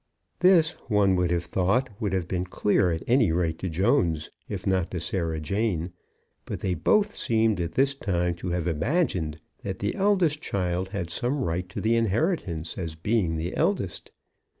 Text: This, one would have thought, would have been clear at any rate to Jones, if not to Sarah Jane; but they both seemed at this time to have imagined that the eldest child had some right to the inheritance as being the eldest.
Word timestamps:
This, 0.39 0.71
one 0.87 1.15
would 1.17 1.29
have 1.29 1.45
thought, 1.45 1.87
would 1.99 2.11
have 2.11 2.27
been 2.27 2.45
clear 2.45 2.89
at 2.89 3.03
any 3.05 3.31
rate 3.31 3.59
to 3.59 3.69
Jones, 3.69 4.31
if 4.49 4.65
not 4.65 4.89
to 4.89 4.99
Sarah 4.99 5.39
Jane; 5.39 5.91
but 6.45 6.61
they 6.61 6.73
both 6.73 7.15
seemed 7.15 7.59
at 7.59 7.73
this 7.73 7.93
time 7.93 8.33
to 8.37 8.49
have 8.49 8.65
imagined 8.65 9.39
that 9.61 9.77
the 9.77 9.93
eldest 9.93 10.41
child 10.41 10.89
had 10.89 11.11
some 11.11 11.43
right 11.43 11.69
to 11.69 11.79
the 11.79 11.95
inheritance 11.95 12.79
as 12.79 12.95
being 12.95 13.35
the 13.35 13.55
eldest. 13.55 14.11